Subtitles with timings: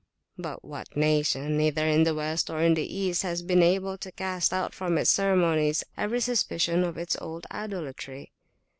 [0.35, 4.11] But what nation, either in the West or in the East, has been able to
[4.11, 8.31] cast out from its ceremonies every suspicion of its old idolatry?